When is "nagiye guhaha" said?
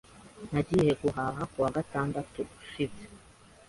0.51-1.41